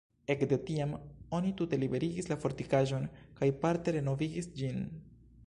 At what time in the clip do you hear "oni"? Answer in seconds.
1.39-1.51